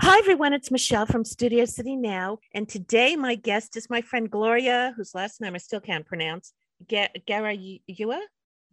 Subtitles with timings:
[0.00, 0.54] Hi, everyone.
[0.54, 2.38] It's Michelle from Studio City Now.
[2.54, 6.54] And today, my guest is my friend Gloria, whose last name I still can't pronounce.
[6.88, 8.20] Garayua?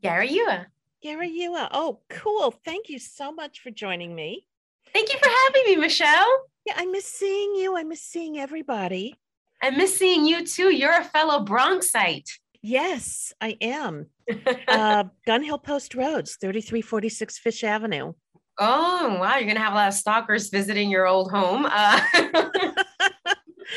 [0.02, 0.66] Garayua.
[1.04, 1.68] Garayua.
[1.72, 2.52] Oh, cool.
[2.64, 4.48] Thank you so much for joining me.
[4.94, 6.46] Thank you for having me, Michelle.
[6.66, 7.76] Yeah, I miss seeing you.
[7.76, 9.14] I miss seeing everybody.
[9.62, 10.74] I miss seeing you too.
[10.74, 12.30] You're a fellow Bronxite.
[12.62, 14.08] Yes, I am.
[14.70, 18.14] uh, Gun Hill Post Roads, 3346 Fish Avenue.
[18.60, 19.36] Oh, wow.
[19.36, 21.66] You're going to have a lot of stalkers visiting your old home.
[21.66, 22.02] Uh-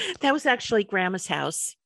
[0.21, 1.77] that was actually Grandma's house.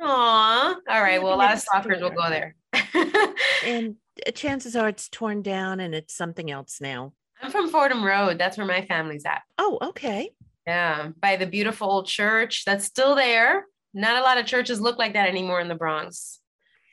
[0.00, 0.76] Aw.
[0.88, 1.22] All right.
[1.22, 2.54] Well, a lot of stalkers will go there.
[3.64, 7.12] and uh, chances are it's torn down and it's something else now.
[7.42, 8.38] I'm from Fordham Road.
[8.38, 9.42] That's where my family's at.
[9.58, 10.30] Oh, okay.
[10.66, 11.10] Yeah.
[11.20, 13.66] By the beautiful old church that's still there.
[13.94, 16.40] Not a lot of churches look like that anymore in the Bronx.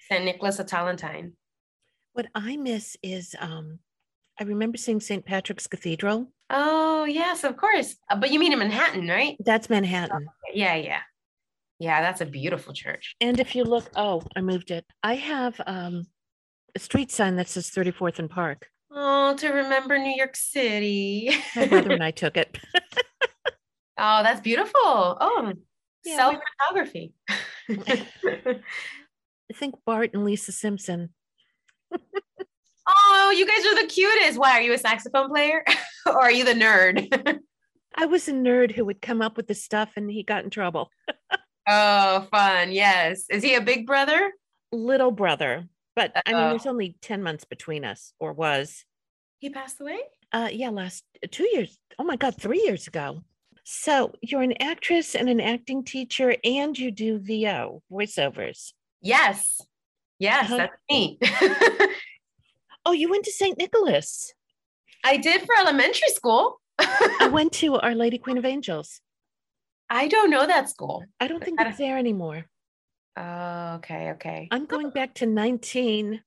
[0.10, 0.24] St.
[0.24, 1.34] Nicholas of Tolentine.
[2.14, 3.80] What I miss is um,
[4.40, 5.26] I remember seeing St.
[5.26, 6.28] Patrick's Cathedral.
[6.50, 7.96] Oh, yes, of course.
[8.10, 9.38] Uh, but you mean in Manhattan, right?
[9.40, 10.28] That's Manhattan.
[10.28, 11.02] Oh, yeah, yeah.
[11.80, 13.16] Yeah, that's a beautiful church.
[13.20, 14.86] And if you look, oh, I moved it.
[15.04, 16.04] I have um,
[16.76, 18.68] a street sign that says 34th and Park.
[18.92, 21.32] Oh, to remember New York City.
[21.56, 22.58] My brother and I took it.
[23.98, 24.74] oh, that's beautiful.
[24.84, 25.54] Oh,
[26.06, 27.14] yeah, self photography.
[27.70, 31.10] I think Bart and Lisa Simpson.
[32.88, 34.38] Oh, you guys are the cutest.
[34.38, 35.64] Why are you a saxophone player
[36.06, 37.40] or are you the nerd?
[37.96, 40.50] I was a nerd who would come up with the stuff and he got in
[40.50, 40.92] trouble.
[41.68, 42.72] oh, fun.
[42.72, 43.26] Yes.
[43.30, 44.32] Is he a big brother?
[44.72, 45.68] Little brother.
[45.96, 46.22] But Uh-oh.
[46.26, 48.84] I mean, there's only 10 months between us, or was.
[49.40, 50.00] He passed away?
[50.34, 51.78] Uh, yeah, last two years.
[51.98, 53.22] Oh my God, three years ago.
[53.64, 58.74] So you're an actress and an acting teacher, and you do VO voiceovers.
[59.02, 59.62] Yes.
[60.20, 61.20] Yes, that's me.
[62.86, 63.58] Oh, you went to St.
[63.58, 64.34] Nicholas.
[65.04, 66.62] I did for elementary school.
[66.80, 69.02] I went to Our Lady Queen of Angels.
[69.90, 71.04] I don't know that school.
[71.20, 72.46] I don't think it's there anymore.
[73.18, 74.48] Oh, okay, okay.
[74.52, 76.22] I'm going back to 19.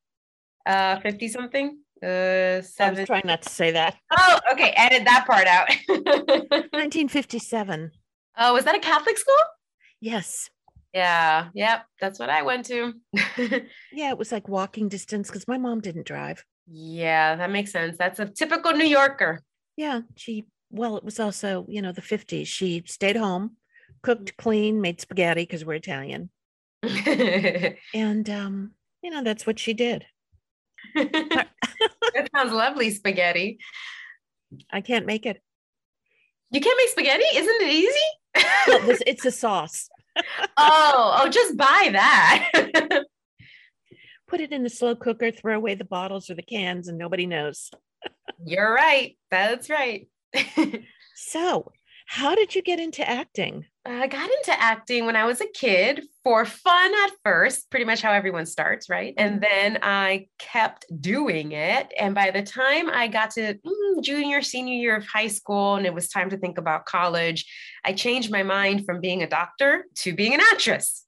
[0.65, 1.79] Uh, 50 something?
[2.03, 2.65] Uh, seven.
[2.81, 3.97] I was trying not to say that.
[4.17, 4.73] Oh, okay.
[4.77, 5.69] Edit that part out.
[5.89, 7.91] 1957.
[8.39, 9.35] Oh, was that a Catholic school?
[10.01, 10.49] Yes.
[10.94, 11.49] Yeah.
[11.54, 11.84] Yep.
[12.00, 12.94] That's what I went to.
[13.93, 14.10] yeah.
[14.10, 16.44] It was like walking distance because my mom didn't drive.
[16.66, 17.37] Yeah.
[17.37, 17.97] That makes sense.
[17.99, 19.43] That's a typical New Yorker.
[19.76, 20.00] Yeah.
[20.16, 22.47] She, well, it was also, you know, the 50s.
[22.47, 23.56] She stayed home,
[24.03, 26.31] cooked, clean, made spaghetti because we're Italian.
[26.82, 28.72] and, um,
[29.03, 30.06] you know, that's what she did.
[30.94, 31.49] that
[32.34, 33.59] sounds lovely, spaghetti.
[34.70, 35.43] I can't make it.
[36.50, 37.25] You can't make spaghetti?
[37.34, 38.44] Isn't it easy?
[38.69, 39.91] well, this, it's a sauce
[40.57, 42.51] oh, oh, just buy that.
[44.29, 47.27] Put it in the slow cooker, throw away the bottles or the cans, and nobody
[47.27, 47.71] knows.
[48.45, 49.17] You're right.
[49.31, 50.09] That's right.
[51.15, 51.73] so,
[52.11, 53.67] how did you get into acting?
[53.85, 58.01] I got into acting when I was a kid for fun at first, pretty much
[58.01, 59.13] how everyone starts, right?
[59.19, 59.45] And mm-hmm.
[59.51, 61.93] then I kept doing it.
[61.99, 65.85] And by the time I got to mm, junior, senior year of high school, and
[65.85, 67.45] it was time to think about college,
[67.85, 71.05] I changed my mind from being a doctor to being an actress.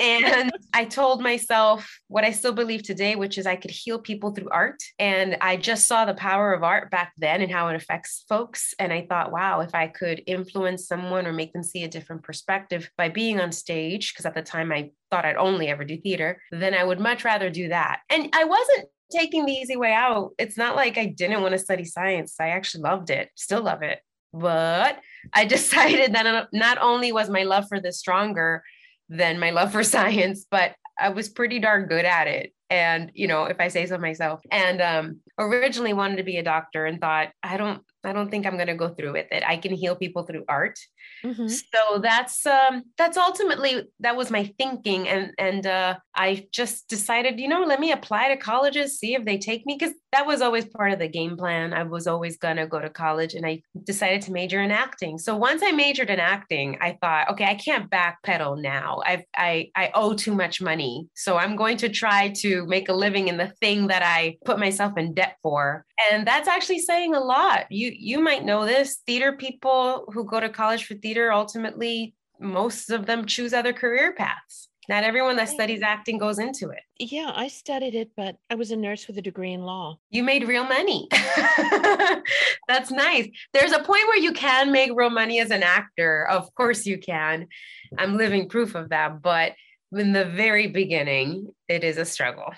[0.00, 4.34] And I told myself what I still believe today, which is I could heal people
[4.34, 4.82] through art.
[4.98, 8.74] And I just saw the power of art back then and how it affects folks.
[8.78, 12.22] And I thought, wow, if I could influence someone or make them see a different
[12.22, 15.96] perspective by being on stage, because at the time I thought I'd only ever do
[15.96, 18.00] theater, then I would much rather do that.
[18.10, 20.32] And I wasn't taking the easy way out.
[20.38, 22.36] It's not like I didn't want to study science.
[22.40, 24.00] I actually loved it, still love it.
[24.32, 24.98] But
[25.32, 28.62] I decided that uh, not only was my love for this stronger,
[29.08, 32.52] than my love for science, but I was pretty darn good at it.
[32.70, 36.42] And, you know, if I say so myself, and um, originally wanted to be a
[36.42, 39.42] doctor and thought, I don't, I don't think I'm going to go through with it.
[39.46, 40.78] I can heal people through art.
[41.24, 41.48] Mm-hmm.
[41.48, 47.40] So that's um, that's ultimately that was my thinking, and and uh, I just decided,
[47.40, 50.42] you know, let me apply to colleges, see if they take me, because that was
[50.42, 51.72] always part of the game plan.
[51.72, 55.18] I was always gonna go to college, and I decided to major in acting.
[55.18, 59.00] So once I majored in acting, I thought, okay, I can't backpedal now.
[59.04, 62.94] I I I owe too much money, so I'm going to try to make a
[62.94, 67.14] living in the thing that I put myself in debt for, and that's actually saying
[67.14, 67.66] a lot.
[67.70, 68.98] You you might know this.
[69.06, 74.14] Theater people who go to college for theater ultimately, most of them choose other career
[74.14, 74.68] paths.
[74.88, 76.80] Not everyone that studies acting goes into it.
[76.98, 79.98] Yeah, I studied it, but I was a nurse with a degree in law.
[80.10, 81.08] You made real money.
[82.68, 83.28] That's nice.
[83.54, 86.26] There's a point where you can make real money as an actor.
[86.28, 87.48] Of course, you can.
[87.96, 89.22] I'm living proof of that.
[89.22, 89.54] But
[89.92, 92.52] in the very beginning, it is a struggle.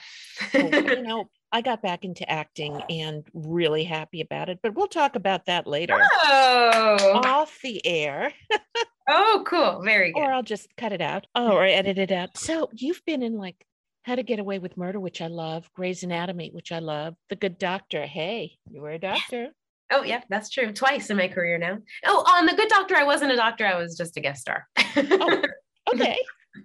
[0.53, 4.89] well, you know, I got back into acting and really happy about it, but we'll
[4.89, 5.99] talk about that later.
[6.25, 8.31] Oh, Off the air.
[9.09, 9.81] oh, cool.
[9.83, 10.21] Very good.
[10.21, 11.27] or I'll just cut it out.
[11.35, 12.37] Oh, or edit it out.
[12.37, 13.65] So you've been in like
[14.03, 17.37] How to Get Away with Murder, which I love, Grey's Anatomy, which I love, The
[17.37, 18.05] Good Doctor.
[18.05, 19.49] Hey, you were a doctor.
[19.91, 20.75] Oh, yeah, that's true.
[20.75, 21.79] Twice in my career now.
[22.05, 23.65] Oh, on The Good Doctor, I wasn't a doctor.
[23.65, 24.69] I was just a guest star.
[24.95, 25.43] Oh,
[25.95, 26.19] okay.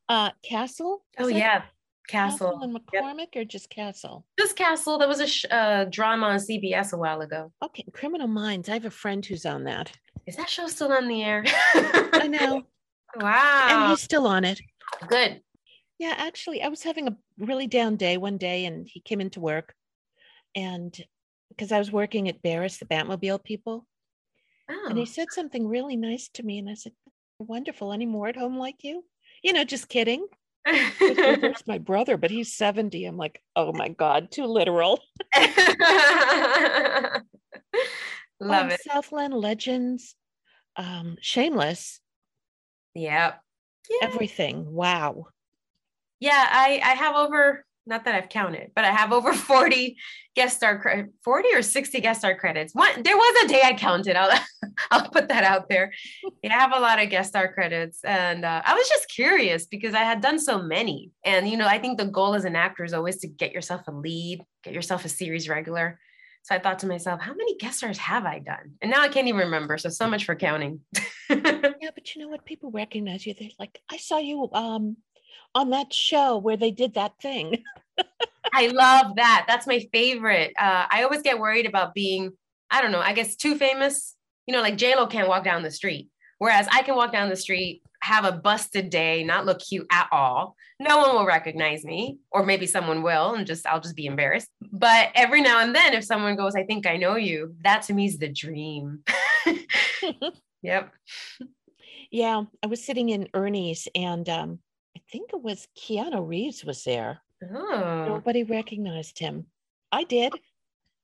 [0.08, 1.02] Uh, Castle.
[1.18, 1.62] Oh, that yeah.
[2.06, 2.62] Castle Castle.
[2.62, 3.02] and Yep.
[3.04, 4.24] McCormick or just Castle?
[4.38, 4.98] Just Castle.
[4.98, 7.52] There was a sh- uh, drama on CBS a while ago.
[7.64, 8.68] Okay, Criminal Minds.
[8.68, 9.92] I have a friend who's on that.
[10.26, 11.44] Is that show still on the air?
[11.74, 12.62] I know.
[13.18, 13.66] Wow.
[13.70, 14.60] And he's still on it.
[15.08, 15.40] Good.
[15.98, 19.40] Yeah, actually, I was having a really down day one day and he came into
[19.40, 19.74] work
[20.54, 20.94] and
[21.48, 23.86] because I was working at Barris, the Batmobile people,
[24.68, 24.94] and Oh.
[24.94, 26.58] he said something really nice to me.
[26.58, 26.92] And I said,
[27.38, 27.90] Wonderful.
[27.92, 29.02] Any more at home like you?
[29.42, 30.26] You know, just kidding.
[31.66, 33.04] My brother, but he's 70.
[33.04, 35.00] I'm like, oh my God, too literal.
[38.40, 38.80] Love Um, it.
[38.82, 40.14] Southland Legends,
[40.76, 42.00] um, Shameless,
[42.94, 43.40] Yep.
[43.88, 44.08] Yeah.
[44.08, 44.72] everything.
[44.72, 45.26] Wow.
[46.20, 49.96] Yeah, I I have over not that I've counted, but I have over 40
[50.34, 52.74] guest star credit, 40 or 60 guest star credits.
[52.74, 54.16] One there was a day I counted.
[54.16, 54.38] I'll
[54.90, 55.92] I'll put that out there.
[56.42, 58.00] Yeah, I have a lot of guest star credits.
[58.04, 61.12] And uh, I was just curious because I had done so many.
[61.24, 63.82] And you know, I think the goal as an actor is always to get yourself
[63.88, 65.98] a lead, get yourself a series regular.
[66.42, 68.74] So I thought to myself, how many guest stars have I done?
[68.80, 69.78] And now I can't even remember.
[69.78, 70.80] So so much for counting.
[71.28, 72.44] Yeah, but you know what?
[72.44, 73.34] People recognize you.
[73.34, 74.96] They're like, I saw you um
[75.56, 77.64] on that show where they did that thing.
[78.52, 79.46] I love that.
[79.48, 80.52] That's my favorite.
[80.58, 82.32] Uh, I always get worried about being,
[82.70, 84.14] I don't know, I guess too famous.
[84.46, 86.08] You know, like JLo can't walk down the street.
[86.38, 90.08] Whereas I can walk down the street, have a busted day, not look cute at
[90.12, 90.54] all.
[90.78, 94.48] No one will recognize me, or maybe someone will, and just I'll just be embarrassed.
[94.70, 97.94] But every now and then, if someone goes, I think I know you, that to
[97.94, 99.02] me is the dream.
[100.62, 100.92] yep.
[102.10, 104.58] yeah, I was sitting in Ernie's and um
[104.96, 107.20] I think it was Keanu Reeves was there.
[107.54, 109.44] Oh, Nobody recognized him.
[109.92, 110.32] I did.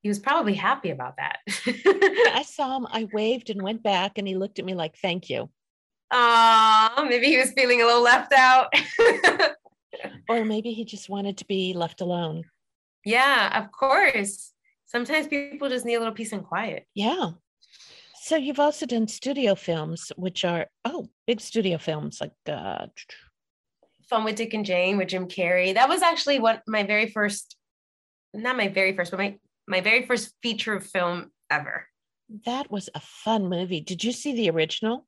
[0.00, 1.41] he was probably happy about that.
[1.47, 5.29] I saw him, I waved and went back and he looked at me like, thank
[5.29, 5.50] you.
[6.11, 8.73] Aw, maybe he was feeling a little left out.
[10.27, 12.45] Or maybe he just wanted to be left alone.
[13.05, 14.53] Yeah, of course.
[14.87, 16.87] Sometimes people just need a little peace and quiet.
[16.95, 17.33] Yeah.
[18.23, 22.87] So you've also done studio films, which are oh, big studio films like uh
[24.12, 25.73] Fun with Dick and Jane with Jim Carrey.
[25.73, 27.56] That was actually what my very first,
[28.35, 31.87] not my very first, but my my very first feature film ever.
[32.44, 33.81] that was a fun movie.
[33.81, 35.06] Did you see the original?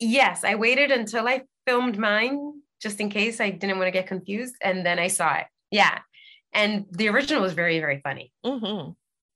[0.00, 4.06] Yes, I waited until I filmed mine just in case I didn't want to get
[4.06, 5.46] confused, and then I saw it.
[5.70, 5.98] Yeah,
[6.52, 8.90] and the original was very very funny hmm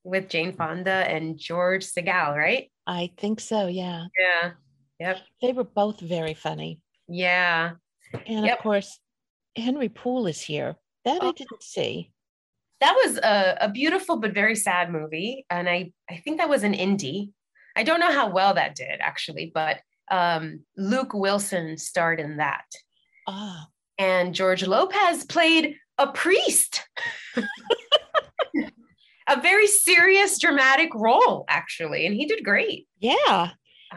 [0.04, 2.70] with Jane Fonda and George Segal, right?
[2.86, 3.68] I think so.
[3.68, 4.06] Yeah.
[4.18, 4.50] Yeah.
[5.00, 5.16] Yep.
[5.42, 6.80] They were both very funny.
[7.08, 7.72] Yeah.
[8.26, 8.58] And Yep.
[8.58, 8.98] of course,
[9.56, 10.76] Henry Poole is here.
[11.04, 11.32] That I Oh.
[11.32, 12.10] didn't see.
[12.80, 16.64] that was a, a beautiful but very sad movie and i i think that was
[16.64, 17.30] an indie
[17.76, 19.78] i don't know how well that did actually but
[20.10, 22.64] um luke wilson starred in that
[23.28, 26.82] Ah, and george lopez played a priest
[29.28, 33.50] a very serious dramatic role actually and he did great yeah.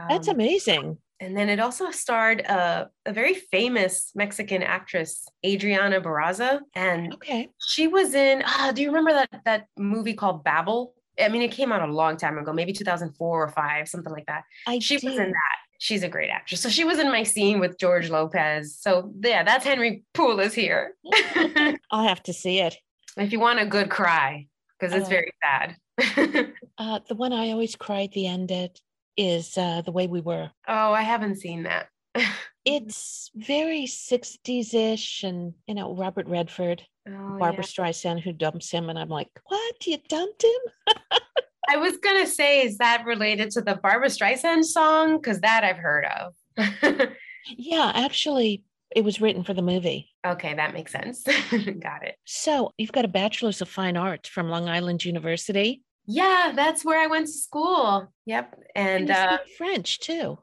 [0.09, 0.97] That's Um, amazing.
[1.19, 7.50] And then it also starred a, a very famous mexican actress adriana barraza and Okay.
[7.65, 11.51] she was in ah, do you remember that that movie called babel i mean it
[11.51, 14.97] came out a long time ago maybe 2004 or 5 something like that I she
[14.97, 15.07] do.
[15.07, 18.09] was in that she's a great actress so she was in my scene with george
[18.09, 20.95] lopez so yeah that's henry poole is here
[21.91, 22.77] I'll have to see it.
[23.17, 24.47] if you want a good cry
[24.79, 25.09] because it's Oh.
[25.09, 25.75] very sad
[26.79, 28.79] Uh, the one I always cried the end at
[29.17, 30.51] is uh, The Way We Were.
[30.67, 31.88] oh i haven't seen that
[32.69, 37.69] It's very 60s ish, and you know, Robert Redford, oh, Barbra yeah.
[37.86, 38.89] Streisand, who dumps him.
[38.89, 39.88] And I'm like, what?
[39.88, 40.97] You dumped him?
[41.69, 45.77] i was gonna say is that related to the barbra streisand song because that i've
[45.77, 46.33] heard of
[47.57, 50.09] Yeah, actually, it was written for the movie.
[50.25, 51.24] okay that makes sense
[51.79, 55.83] got it So you've got a bachelor's of fine arts from Long Island University.
[56.07, 58.11] Yeah, that's where I went to school.
[58.25, 58.57] Yep.
[58.75, 60.39] And you uh, French too.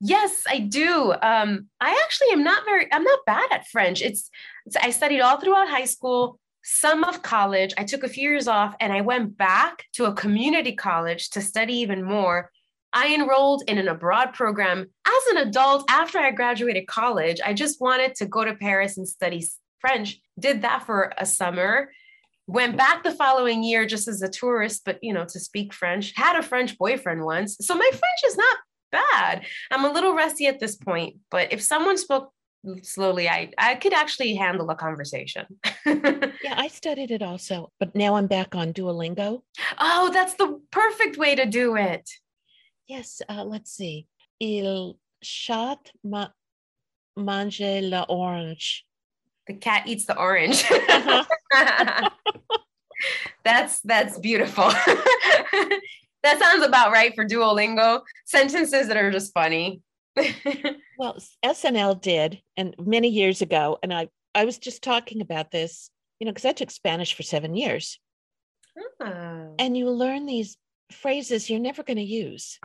[0.00, 1.12] yes, I do.
[1.22, 4.02] Um, I actually am not very, I'm not bad at French.
[4.02, 4.30] It's,
[4.66, 7.74] it's, I studied all throughout high school, some of college.
[7.76, 11.40] I took a few years off and I went back to a community college to
[11.40, 12.50] study even more.
[12.94, 17.40] I enrolled in an abroad program as an adult after I graduated college.
[17.44, 19.46] I just wanted to go to Paris and study
[19.80, 21.90] French, did that for a summer.
[22.46, 26.12] Went back the following year just as a tourist, but you know, to speak French.
[26.16, 27.56] Had a French boyfriend once.
[27.60, 28.56] So my French is not
[28.90, 29.44] bad.
[29.70, 32.32] I'm a little rusty at this point, but if someone spoke
[32.82, 35.46] slowly, I I could actually handle a conversation.
[35.86, 39.42] yeah, I studied it also, but now I'm back on Duolingo.
[39.78, 42.08] Oh, that's the perfect way to do it.
[42.88, 44.06] Yes, uh, let's see.
[44.40, 46.28] Il chat ma
[47.16, 48.84] mange la orange.
[49.52, 50.64] The cat eats the orange.
[51.54, 52.08] Uh-huh.
[53.44, 54.64] that's that's beautiful.
[56.22, 58.00] that sounds about right for Duolingo.
[58.24, 59.82] Sentences that are just funny.
[60.98, 65.90] well, SNL did, and many years ago, and I I was just talking about this,
[66.20, 67.98] you know, because I took Spanish for seven years,
[69.00, 69.54] oh.
[69.58, 70.56] and you learn these
[70.90, 72.58] phrases you're never going to use.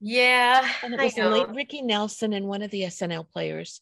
[0.00, 3.80] Yeah, and it was Ricky Nelson and one of the SNL players,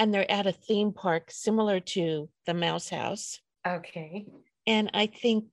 [0.00, 3.38] and they're at a theme park similar to the Mouse House.
[3.68, 4.24] Okay.
[4.66, 5.44] And I think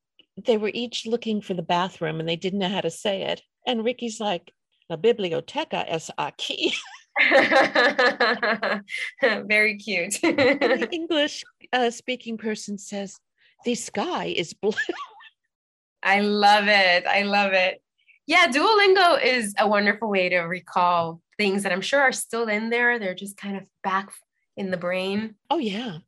[0.45, 3.41] they were each looking for the bathroom and they didn't know how to say it.
[3.67, 4.53] And Ricky's like,
[4.89, 6.73] La biblioteca es aquí.
[9.47, 10.13] Very cute.
[10.21, 13.19] the English uh, speaking person says,
[13.65, 14.71] The sky is blue.
[16.01, 17.05] I love it.
[17.05, 17.81] I love it.
[18.27, 22.69] Yeah, Duolingo is a wonderful way to recall things that I'm sure are still in
[22.69, 22.97] there.
[22.97, 24.09] They're just kind of back
[24.57, 25.35] in the brain.
[25.49, 25.99] Oh, yeah.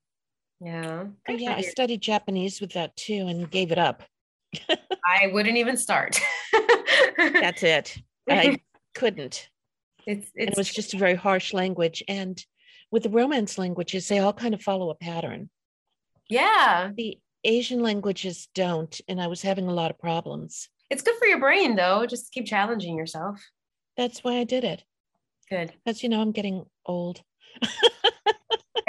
[0.60, 1.06] Yeah.
[1.30, 1.56] Oh, yeah.
[1.56, 4.04] I studied Japanese with that too and gave it up.
[4.70, 6.20] I wouldn't even start.
[7.18, 7.96] That's it.
[8.30, 8.60] I
[8.94, 9.50] couldn't.
[10.06, 12.04] It's, it's it was just a very harsh language.
[12.08, 12.44] And
[12.92, 15.50] with the Romance languages, they all kind of follow a pattern.
[16.30, 16.92] Yeah.
[16.96, 19.00] The Asian languages don't.
[19.08, 20.68] And I was having a lot of problems.
[20.90, 22.06] It's good for your brain, though.
[22.06, 23.40] Just keep challenging yourself.
[23.96, 24.84] That's why I did it.
[25.50, 25.74] Good.
[25.86, 27.22] Because, you know, I'm getting old.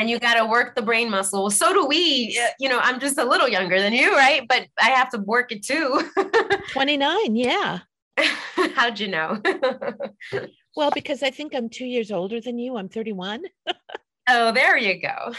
[0.00, 1.50] and you got to work the brain muscle.
[1.50, 2.36] So do we.
[2.58, 4.48] You know, I'm just a little younger than you, right?
[4.48, 6.02] But I have to work it too.
[6.72, 7.80] 29, yeah.
[8.74, 9.40] How'd you know?
[10.76, 12.78] well, because I think I'm two years older than you.
[12.78, 13.42] I'm 31.
[14.28, 15.34] oh, there you go.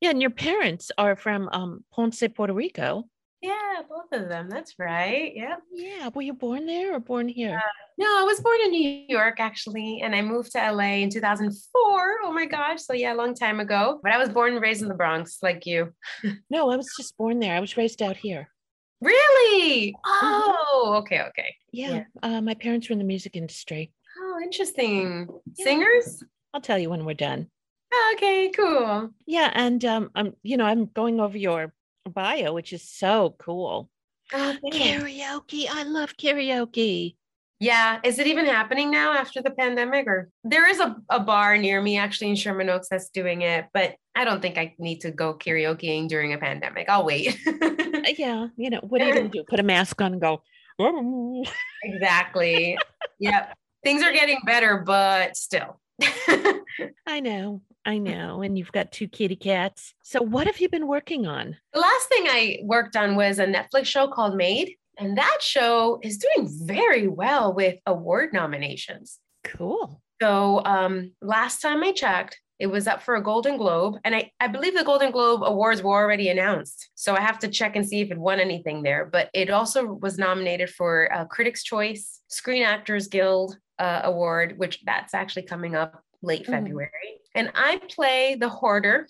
[0.00, 3.04] yeah, and your parents are from um, Ponce, Puerto Rico.
[3.42, 4.50] Yeah, both of them.
[4.50, 5.32] That's right.
[5.34, 5.56] Yeah.
[5.72, 6.10] Yeah.
[6.14, 7.56] Were you born there or born here?
[7.56, 11.10] Uh, no, I was born in New York actually, and I moved to LA in
[11.10, 12.18] 2004.
[12.22, 12.82] Oh my gosh.
[12.82, 13.98] So, yeah, a long time ago.
[14.02, 15.94] But I was born and raised in the Bronx like you.
[16.50, 17.56] no, I was just born there.
[17.56, 18.48] I was raised out here.
[19.00, 19.92] Really?
[19.92, 20.26] Mm-hmm.
[20.26, 21.54] Oh, okay, okay.
[21.72, 21.88] Yeah.
[21.88, 22.04] yeah.
[22.22, 23.92] Uh, my parents were in the music industry.
[24.18, 25.28] Oh, interesting.
[25.56, 25.64] Yeah.
[25.64, 26.22] Singers?
[26.52, 27.48] I'll tell you when we're done.
[28.14, 29.10] Okay, cool.
[29.26, 31.72] Yeah, and um, I'm, you know, I'm going over your
[32.08, 33.88] bio, which is so cool.
[34.32, 35.66] Oh, karaoke.
[35.68, 37.16] I love karaoke.
[37.58, 38.00] Yeah.
[38.04, 40.06] Is it even happening now after the pandemic?
[40.06, 43.66] Or there is a, a bar near me actually in Sherman Oaks that's doing it,
[43.74, 46.88] but I don't think I need to go karaokeing during a pandemic.
[46.88, 47.38] I'll wait.
[47.46, 48.46] Uh, yeah.
[48.56, 49.44] You know, what are you going to do?
[49.48, 50.42] Put a mask on and go.
[51.84, 52.78] exactly.
[53.20, 53.54] yep.
[53.84, 55.80] Things are getting better, but still.
[57.06, 57.62] I know.
[57.84, 58.42] I know.
[58.42, 59.94] And you've got two kitty cats.
[60.02, 61.56] So, what have you been working on?
[61.72, 64.76] The last thing I worked on was a Netflix show called Maid.
[64.98, 69.18] And that show is doing very well with award nominations.
[69.44, 70.02] Cool.
[70.20, 73.96] So, um, last time I checked, it was up for a Golden Globe.
[74.04, 76.90] And I, I believe the Golden Globe Awards were already announced.
[76.94, 79.06] So I have to check and see if it won anything there.
[79.06, 84.82] But it also was nominated for a Critics' Choice, Screen Actors Guild uh, Award, which
[84.84, 86.52] that's actually coming up late mm-hmm.
[86.52, 87.20] February.
[87.34, 89.06] And I play the hoarder.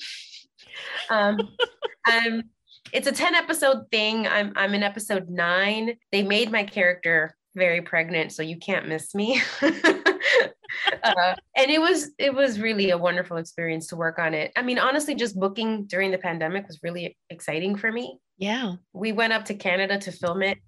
[1.09, 1.41] Um,
[2.07, 2.45] I'm,
[2.93, 4.27] it's a 10 episode thing.
[4.27, 5.97] I'm, I'm in episode nine.
[6.13, 9.41] They made my character very pregnant, so you can't miss me.
[9.63, 14.53] uh, and it was it was really a wonderful experience to work on it.
[14.57, 18.19] I mean, honestly, just booking during the pandemic was really exciting for me.
[18.39, 20.59] Yeah, we went up to Canada to film it.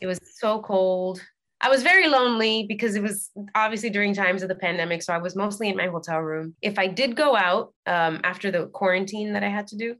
[0.00, 1.22] It was so cold.
[1.62, 5.02] I was very lonely because it was obviously during times of the pandemic.
[5.02, 6.54] So I was mostly in my hotel room.
[6.60, 9.94] If I did go out um, after the quarantine that I had to do,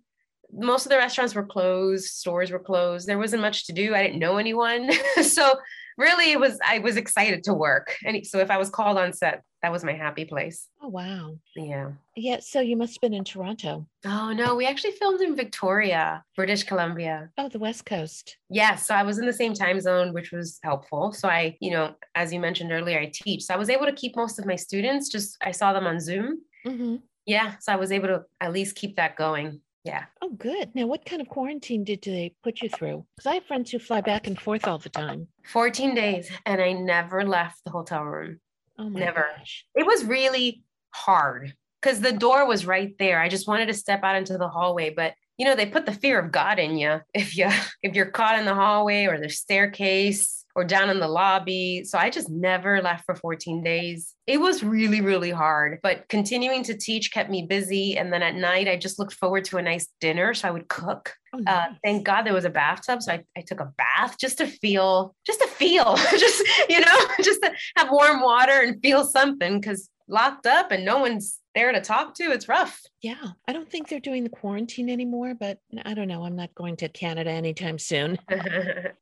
[0.52, 3.06] most of the restaurants were closed, stores were closed.
[3.06, 3.94] There wasn't much to do.
[3.94, 4.90] I didn't know anyone.
[5.22, 5.54] so
[5.98, 7.96] really it was I was excited to work.
[8.04, 10.68] And so if I was called on set, that was my happy place.
[10.80, 11.36] Oh wow.
[11.54, 11.92] Yeah.
[12.16, 12.38] Yeah.
[12.40, 13.86] So you must have been in Toronto.
[14.04, 17.30] Oh no, we actually filmed in Victoria, British Columbia.
[17.38, 18.36] Oh, the West Coast.
[18.50, 18.74] Yeah.
[18.74, 21.12] So I was in the same time zone, which was helpful.
[21.12, 23.44] So I, you know, as you mentioned earlier, I teach.
[23.44, 26.00] So I was able to keep most of my students, just I saw them on
[26.00, 26.40] Zoom.
[26.66, 26.96] Mm-hmm.
[27.26, 27.54] Yeah.
[27.60, 29.60] So I was able to at least keep that going.
[29.84, 30.04] Yeah.
[30.20, 30.70] Oh, good.
[30.74, 33.04] Now, what kind of quarantine did they put you through?
[33.16, 35.26] Because I have friends who fly back and forth all the time.
[35.46, 38.38] 14 days, and I never left the hotel room.
[38.78, 39.26] Oh, my never.
[39.36, 39.64] Gosh.
[39.74, 43.20] It was really hard because the door was right there.
[43.20, 45.92] I just wanted to step out into the hallway, but you know, they put the
[45.92, 47.48] fear of God in you if you
[47.82, 51.82] if you're caught in the hallway or the staircase or down in the lobby.
[51.84, 54.14] So I just never left for 14 days.
[54.26, 57.96] It was really, really hard, but continuing to teach kept me busy.
[57.96, 60.34] And then at night, I just looked forward to a nice dinner.
[60.34, 61.14] So I would cook.
[61.34, 61.70] Oh, uh, nice.
[61.70, 63.02] uh, thank God there was a bathtub.
[63.02, 66.98] So I, I took a bath just to feel, just to feel, just, you know,
[67.22, 71.72] just to have warm water and feel something because locked up and no one's there
[71.72, 72.24] to talk to.
[72.24, 72.80] It's rough.
[73.02, 73.32] Yeah.
[73.46, 76.24] I don't think they're doing the quarantine anymore, but I don't know.
[76.24, 78.18] I'm not going to Canada anytime soon.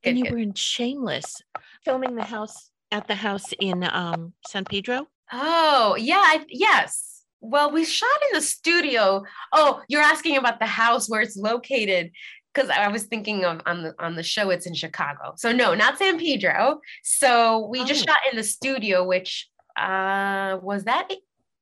[0.04, 1.42] and you were in Shameless
[1.84, 5.06] filming the house at the house in um, San Pedro.
[5.32, 6.22] Oh, yeah.
[6.22, 7.22] I, yes.
[7.40, 9.22] Well, we shot in the studio.
[9.52, 12.10] Oh, you're asking about the house where it's located
[12.52, 15.34] because I was thinking of on the on the show it's in Chicago.
[15.36, 16.80] So no, not San Pedro.
[17.02, 17.84] So we oh.
[17.84, 21.08] just shot in the studio, which uh was that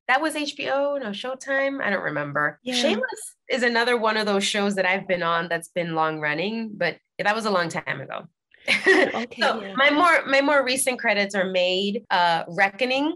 [0.09, 1.83] that was HBO, no Showtime.
[1.83, 2.59] I don't remember.
[2.63, 2.75] Yeah.
[2.75, 6.71] Shameless is another one of those shows that I've been on that's been long running,
[6.75, 8.27] but that was a long time ago.
[8.87, 9.75] okay, so yeah.
[9.77, 12.05] my more my more recent credits are Maid.
[12.11, 13.15] Uh, Reckoning.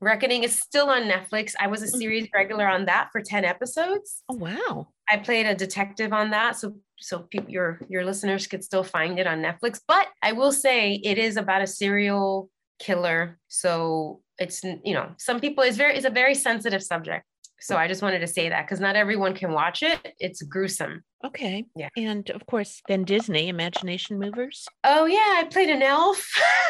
[0.00, 1.54] Reckoning is still on Netflix.
[1.60, 1.98] I was a mm-hmm.
[1.98, 4.22] series regular on that for 10 episodes.
[4.28, 4.88] Oh wow.
[5.08, 6.56] I played a detective on that.
[6.56, 9.80] So so people, your your listeners could still find it on Netflix.
[9.86, 13.38] But I will say it is about a serial killer.
[13.48, 17.24] So it's you know some people is very it's a very sensitive subject.
[17.60, 20.14] So i just wanted to say that because not everyone can watch it.
[20.18, 21.04] It's gruesome.
[21.24, 21.64] Okay.
[21.76, 21.90] Yeah.
[21.96, 24.66] And of course then disney imagination movers.
[24.84, 26.20] Oh yeah i played an elf.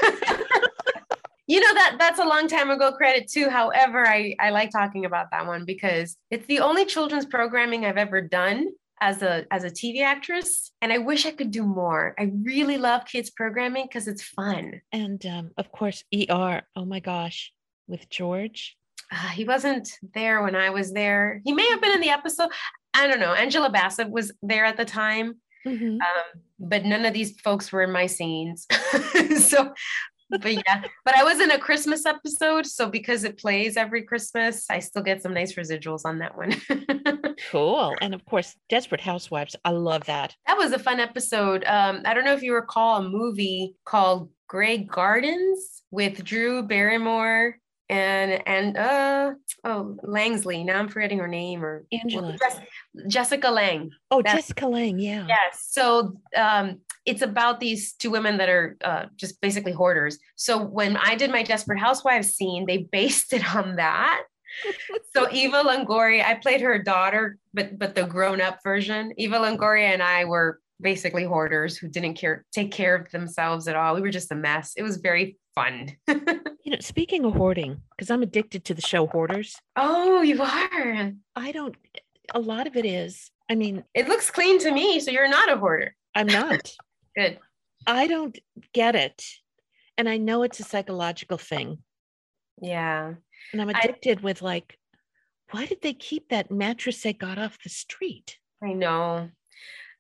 [1.48, 3.50] You know that that's a long time ago credit too.
[3.50, 7.98] However i i like talking about that one because it's the only children's programming i've
[7.98, 8.68] ever done
[9.02, 12.14] as a as a TV actress, and I wish I could do more.
[12.18, 14.80] I really love kids programming because it's fun.
[14.92, 16.62] And um, of course, ER.
[16.76, 17.52] Oh my gosh,
[17.92, 18.76] with George.
[19.12, 21.40] Uh, he wasn't there when I was there.
[21.44, 22.48] He may have been in the episode.
[22.94, 23.34] I don't know.
[23.34, 25.34] Angela Bassett was there at the time.
[25.66, 26.00] Mm-hmm.
[26.00, 28.66] Um, but none of these folks were in my scenes.
[29.38, 29.72] so
[30.40, 32.66] but yeah, but I was in a Christmas episode.
[32.66, 36.54] So because it plays every Christmas, I still get some nice residuals on that one.
[37.50, 37.94] cool.
[38.00, 39.56] And of course, Desperate Housewives.
[39.64, 40.34] I love that.
[40.46, 41.64] That was a fun episode.
[41.64, 47.58] Um, I don't know if you recall a movie called Grey Gardens with Drew Barrymore
[47.92, 49.32] and and uh
[49.64, 50.64] oh Langsley.
[50.64, 52.36] Now I'm forgetting her name or Angela.
[53.06, 53.90] Jessica Lange.
[54.10, 54.98] Oh, That's, Jessica Lange.
[54.98, 55.26] yeah.
[55.28, 55.66] Yes.
[55.70, 60.18] So um it's about these two women that are uh, just basically hoarders.
[60.36, 64.22] So when I did my Desperate Housewives scene, they based it on that.
[65.14, 69.12] so Eva Longoria, I played her daughter, but but the grown-up version.
[69.18, 73.76] Eva Longoria and I were basically hoarders who didn't care take care of themselves at
[73.76, 73.94] all.
[73.94, 74.72] We were just a mess.
[74.76, 75.96] It was very fun.
[76.08, 79.56] you know, speaking of hoarding, because I'm addicted to the show Hoarders.
[79.76, 81.12] Oh, you are.
[81.36, 81.76] I don't.
[82.34, 83.30] A lot of it is.
[83.50, 85.00] I mean, it looks clean to me.
[85.00, 85.94] So you're not a hoarder.
[86.14, 86.72] I'm not.
[87.16, 87.38] Good.
[87.86, 88.38] I don't
[88.72, 89.24] get it.
[89.98, 91.78] And I know it's a psychological thing.
[92.60, 93.14] Yeah.
[93.52, 94.78] And I'm addicted I, with like,
[95.50, 98.38] why did they keep that mattress they got off the street?
[98.62, 99.30] I know.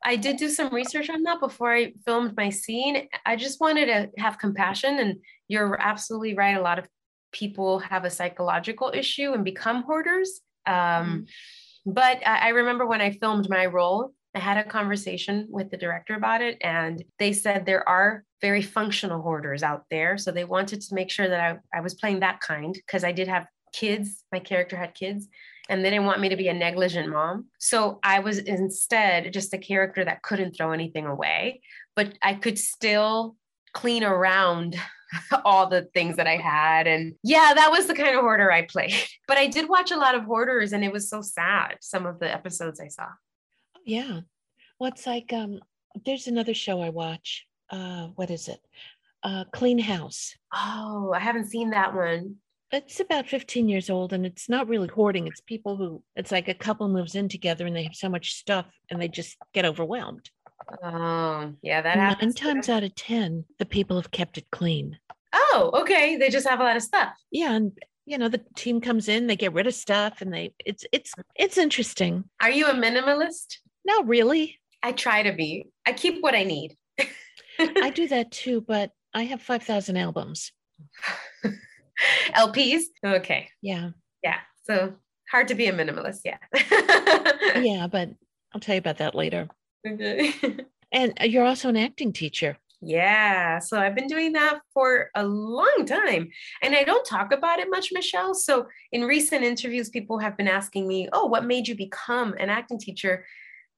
[0.04, 3.08] I did do some research on that before I filmed my scene.
[3.24, 4.98] I just wanted to have compassion.
[4.98, 5.16] And
[5.48, 6.56] you're absolutely right.
[6.56, 6.88] A lot of
[7.32, 10.40] people have a psychological issue and become hoarders.
[10.66, 11.26] Um, mm
[11.84, 15.76] But I, I remember when I filmed my role, I had a conversation with the
[15.76, 20.16] director about it, and they said there are very functional hoarders out there.
[20.16, 23.12] So they wanted to make sure that I, I was playing that kind because I
[23.12, 24.24] did have kids.
[24.32, 25.28] My character had kids,
[25.68, 27.46] and they didn't want me to be a negligent mom.
[27.58, 31.62] So I was instead just a character that couldn't throw anything away,
[31.94, 33.36] but I could still
[33.72, 34.76] clean around
[35.44, 36.86] all the things that I had.
[36.86, 38.94] And yeah, that was the kind of hoarder I played.
[39.28, 42.18] But I did watch a lot of hoarders, and it was so sad, some of
[42.18, 43.06] the episodes I saw
[43.84, 44.20] yeah.
[44.78, 45.60] Well, it's like um,
[46.04, 47.46] there's another show I watch.
[47.70, 48.60] Uh, what is it?
[49.22, 50.34] Uh, Clean House.
[50.52, 52.36] Oh, I haven't seen that one.
[52.72, 55.26] It's about 15 years old and it's not really hoarding.
[55.26, 58.34] It's people who, it's like a couple moves in together and they have so much
[58.34, 60.30] stuff and they just get overwhelmed.
[60.82, 62.40] Oh, yeah, that happens.
[62.40, 64.98] Nine times out of 10, the people have kept it clean.
[65.34, 66.16] Oh, okay.
[66.16, 67.12] They just have a lot of stuff.
[67.30, 67.52] Yeah.
[67.52, 67.72] And
[68.04, 71.14] you know the team comes in they get rid of stuff and they it's it's
[71.36, 74.58] it's interesting are you a minimalist no really.
[74.82, 75.68] I try to be.
[75.86, 76.76] I keep what I need.
[77.58, 80.52] I do that too, but I have 5,000 albums.
[82.34, 82.82] LPs?
[83.04, 83.48] Okay.
[83.60, 83.90] Yeah.
[84.22, 84.38] Yeah.
[84.64, 84.94] So
[85.30, 86.20] hard to be a minimalist.
[86.24, 86.38] Yeah.
[87.60, 88.10] yeah, but
[88.52, 89.48] I'll tell you about that later.
[89.86, 90.32] Okay.
[90.92, 92.58] and uh, you're also an acting teacher.
[92.80, 93.60] Yeah.
[93.60, 96.28] So I've been doing that for a long time.
[96.62, 98.34] And I don't talk about it much, Michelle.
[98.34, 102.50] So in recent interviews, people have been asking me, oh, what made you become an
[102.50, 103.24] acting teacher?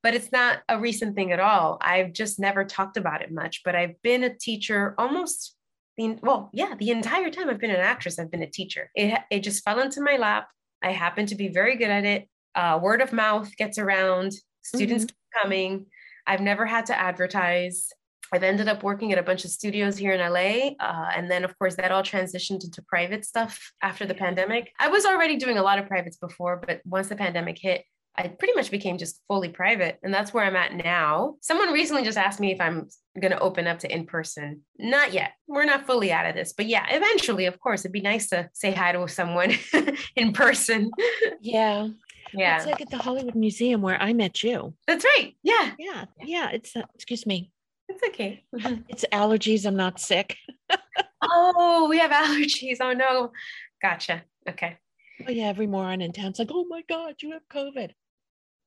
[0.04, 1.78] but it's not a recent thing at all.
[1.80, 5.56] I've just never talked about it much, but I've been a teacher almost
[5.96, 8.90] the, well, yeah, the entire time I've been an actress, I've been a teacher.
[8.94, 10.48] It, it just fell into my lap.
[10.82, 12.28] I happen to be very good at it.
[12.54, 15.42] Uh, word of mouth gets around, students mm-hmm.
[15.42, 15.86] coming.
[16.26, 17.88] I've never had to advertise.
[18.32, 20.72] I've ended up working at a bunch of studios here in LA.
[20.80, 24.72] Uh, and then, of course, that all transitioned into private stuff after the pandemic.
[24.80, 27.84] I was already doing a lot of privates before, but once the pandemic hit,
[28.16, 29.98] I pretty much became just fully private.
[30.02, 31.34] And that's where I'm at now.
[31.40, 32.88] Someone recently just asked me if I'm
[33.20, 34.62] going to open up to in person.
[34.78, 35.32] Not yet.
[35.48, 36.52] We're not fully out of this.
[36.52, 39.54] But yeah, eventually, of course, it'd be nice to say hi to someone
[40.16, 40.92] in person.
[41.40, 41.88] Yeah.
[42.32, 42.56] Yeah.
[42.56, 44.74] It's like at the Hollywood Museum where I met you.
[44.86, 45.34] That's right.
[45.42, 45.72] Yeah.
[45.78, 46.04] Yeah.
[46.22, 46.50] Yeah.
[46.52, 47.50] It's, uh, excuse me.
[47.88, 48.44] It's okay.
[48.88, 49.66] it's allergies.
[49.66, 50.36] I'm not sick.
[51.22, 52.76] oh, we have allergies.
[52.80, 53.32] Oh, no.
[53.82, 54.22] Gotcha.
[54.48, 54.78] Okay.
[55.26, 55.46] Oh, yeah.
[55.46, 57.90] Every moron in town's like, oh my God, you have COVID.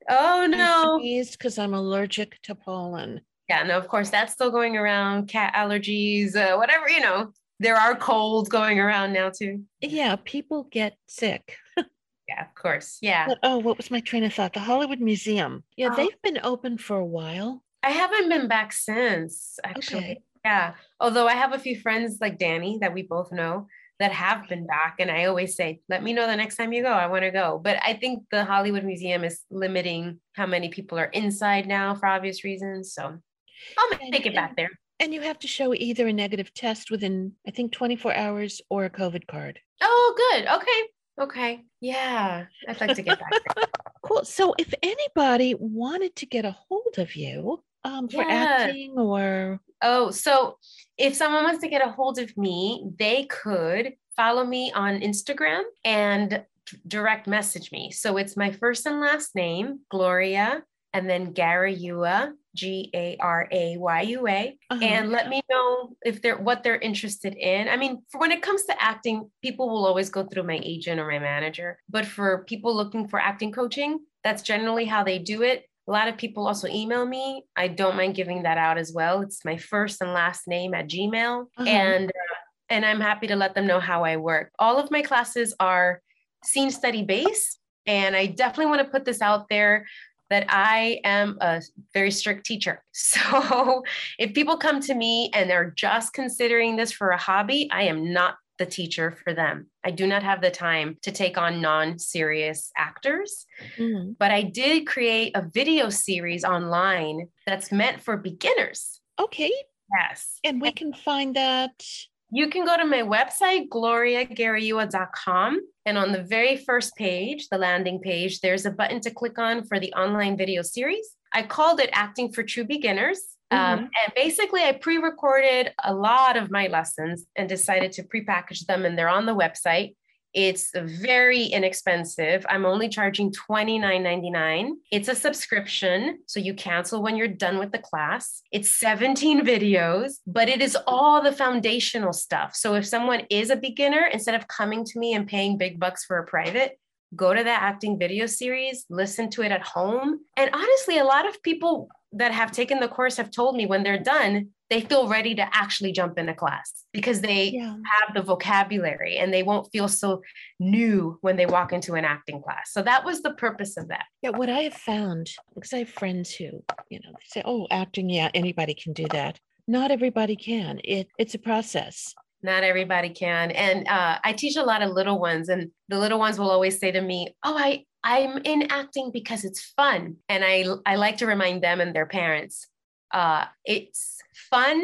[0.10, 1.00] Oh no.
[1.00, 3.22] Because I'm allergic to pollen.
[3.50, 5.28] Yeah, no, of course that's still going around.
[5.28, 7.32] Cat allergies, uh, whatever, you know.
[7.60, 9.64] There are colds going around now too.
[9.82, 11.58] Yeah, people get sick.
[11.78, 13.00] yeah, of course.
[13.02, 13.28] Yeah.
[13.28, 14.54] But, oh, what was my train of thought?
[14.54, 15.64] The Hollywood Museum.
[15.76, 15.96] Yeah, oh.
[15.96, 17.64] they've been open for a while.
[17.82, 20.00] I haven't been back since, actually.
[20.00, 20.22] Okay.
[20.46, 20.74] Yeah.
[21.00, 23.68] Although I have a few friends like Danny that we both know
[24.00, 24.98] that have been back.
[25.00, 26.92] And I always say, let me know the next time you go.
[26.92, 27.60] I want to go.
[27.64, 32.08] But I think the Hollywood Museum is limiting how many people are inside now for
[32.08, 32.94] obvious reasons.
[32.94, 34.70] So I'll make it back there.
[35.00, 38.86] And you have to show either a negative test within, I think, 24 hours or
[38.86, 39.60] a COVID card.
[39.82, 40.48] Oh, good.
[40.48, 40.84] Okay.
[41.20, 41.64] Okay.
[41.82, 42.46] Yeah.
[42.68, 43.66] I'd like to get back there.
[44.04, 44.26] cool.
[44.26, 48.58] So if anybody wanted to get a hold of you um, for yeah.
[48.60, 50.58] acting or Oh, so
[50.98, 55.62] if someone wants to get a hold of me, they could follow me on Instagram
[55.86, 56.44] and
[56.88, 57.92] direct message me.
[57.92, 60.64] So it's my first and last name, Gloria,
[60.94, 64.84] and then Garayua, G A R A Y U A, uh-huh.
[64.84, 67.70] and let me know if they're what they're interested in.
[67.70, 71.00] I mean, for when it comes to acting, people will always go through my agent
[71.00, 75.44] or my manager, but for people looking for acting coaching, that's generally how they do
[75.44, 75.66] it.
[75.88, 77.46] A lot of people also email me.
[77.56, 79.22] I don't mind giving that out as well.
[79.22, 81.44] It's my first and last name at Gmail.
[81.58, 81.64] Uh-huh.
[81.68, 82.36] And uh,
[82.70, 84.52] and I'm happy to let them know how I work.
[84.60, 86.02] All of my classes are
[86.44, 87.60] scene study based.
[87.86, 89.86] And I definitely want to put this out there
[90.30, 91.62] that I am a
[91.94, 92.84] very strict teacher.
[92.94, 93.84] So
[94.20, 98.12] if people come to me and they're just considering this for a hobby, I am
[98.12, 99.68] not the teacher for them.
[99.84, 103.46] I do not have the time to take on non serious actors,
[103.78, 104.14] mm-hmm.
[104.20, 109.02] but I did create a video series online that's meant for beginners.
[109.20, 109.52] Okay.
[109.98, 110.40] Yes.
[110.44, 111.84] And we can find that.
[112.30, 115.62] You can go to my website, gloriagarayua.com.
[115.86, 119.64] And on the very first page, the landing page, there's a button to click on
[119.64, 121.08] for the online video series.
[121.34, 123.74] I called it Acting for True Beginners mm-hmm.
[123.74, 128.66] Um, and basically, I pre recorded a lot of my lessons and decided to pre-package
[128.66, 129.96] them, and they're on the website.
[130.34, 132.46] It's very inexpensive.
[132.48, 134.72] I'm only charging $29.99.
[134.92, 138.44] It's a subscription, so you cancel when you're done with the class.
[138.52, 142.56] It's 17 videos, but it is all the foundational stuff.
[142.56, 146.06] So if someone is a beginner, instead of coming to me and paying big bucks
[146.06, 146.78] for a private,
[147.16, 150.20] go to that acting video series, listen to it at home.
[150.36, 153.84] And honestly, a lot of people that have taken the course have told me when
[153.84, 157.76] they're done, they feel ready to actually jump into class because they yeah.
[158.00, 160.22] have the vocabulary and they won't feel so
[160.60, 162.72] new when they walk into an acting class.
[162.72, 164.06] So that was the purpose of that.
[164.22, 168.10] Yeah, what I have found, because I have friends who, you know, say, oh, acting,
[168.10, 169.40] yeah, anybody can do that.
[169.68, 170.80] Not everybody can.
[170.84, 175.20] It, it's a process not everybody can and uh, i teach a lot of little
[175.20, 179.12] ones and the little ones will always say to me oh i i'm in acting
[179.12, 182.68] because it's fun and i i like to remind them and their parents
[183.14, 184.18] uh, it's
[184.50, 184.84] fun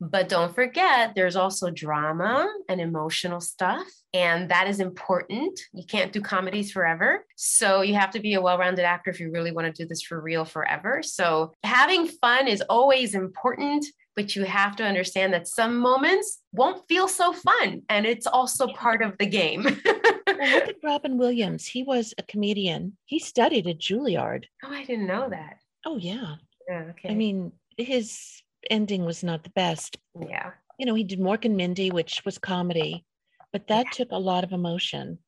[0.00, 6.12] but don't forget there's also drama and emotional stuff and that is important you can't
[6.12, 9.66] do comedies forever so you have to be a well-rounded actor if you really want
[9.66, 13.84] to do this for real forever so having fun is always important
[14.16, 17.82] but you have to understand that some moments won't feel so fun.
[17.88, 19.80] And it's also part of the game.
[20.40, 21.66] well, look at Robin Williams.
[21.66, 22.96] He was a comedian.
[23.04, 24.44] He studied at Juilliard.
[24.64, 25.58] Oh, I didn't know that.
[25.86, 26.36] Oh, yeah.
[26.68, 27.10] Yeah, okay.
[27.10, 29.98] I mean, his ending was not the best.
[30.18, 30.50] Yeah.
[30.78, 33.04] You know, he did Mork and Mindy, which was comedy,
[33.52, 33.90] but that yeah.
[33.92, 35.18] took a lot of emotion.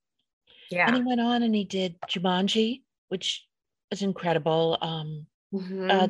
[0.71, 0.87] Yeah.
[0.87, 3.45] And he went on and he did Jumanji, which
[3.91, 4.79] was incredible.
[4.81, 5.91] Um, mm-hmm.
[5.91, 6.09] uh,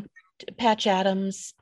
[0.58, 1.54] Patch Adams,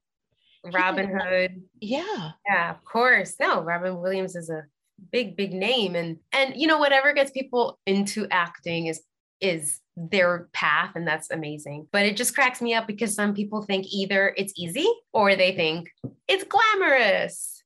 [0.65, 1.63] Robin Hood.
[1.81, 2.33] Yeah.
[2.47, 3.37] Yeah, of course.
[3.41, 4.65] No, Robin Williams is a
[5.13, 5.95] big, big name.
[5.95, 9.03] And and you know, whatever gets people into acting is
[9.41, 11.87] is their path and that's amazing.
[11.93, 15.55] But it just cracks me up because some people think either it's easy or they
[15.55, 15.91] think
[16.29, 17.63] it's glamorous.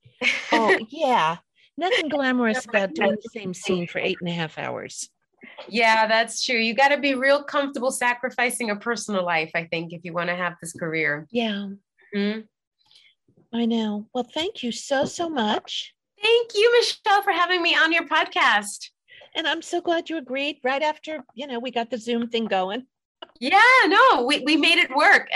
[0.52, 1.36] Oh, yeah.
[1.76, 5.10] Nothing glamorous about doing the same scene for eight and a half hours.
[5.68, 6.56] Yeah, that's true.
[6.56, 10.30] You got to be real comfortable sacrificing a personal life, I think, if you want
[10.30, 11.26] to have this career.
[11.30, 11.68] Yeah.
[12.14, 12.40] Mm-hmm.
[13.52, 14.06] I know.
[14.14, 15.93] Well, thank you so, so much.
[16.24, 18.88] Thank you, Michelle, for having me on your podcast.
[19.36, 22.46] And I'm so glad you agreed right after, you know, we got the Zoom thing
[22.46, 22.86] going.
[23.40, 25.28] Yeah, no, we, we made it work.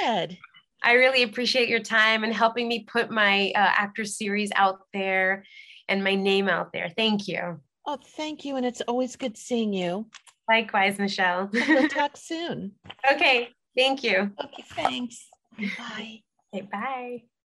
[0.00, 0.38] Good.
[0.82, 5.44] I really appreciate your time and helping me put my uh, actor series out there
[5.88, 6.92] and my name out there.
[6.96, 7.60] Thank you.
[7.84, 8.54] Oh, thank you.
[8.54, 10.06] And it's always good seeing you.
[10.48, 11.50] Likewise, Michelle.
[11.52, 12.72] we'll talk soon.
[13.12, 13.48] Okay.
[13.76, 14.30] Thank you.
[14.42, 14.64] Okay.
[14.74, 15.28] Thanks.
[15.58, 16.20] Bye.
[16.54, 16.68] Okay.
[16.70, 17.22] Bye.